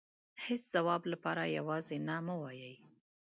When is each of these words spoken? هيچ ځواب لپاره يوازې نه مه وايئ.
هيچ 0.43 0.61
ځواب 0.73 1.01
لپاره 1.11 1.43
يوازې 1.57 1.97
نه 2.07 2.17
مه 2.25 2.35
وايئ. 2.41 2.75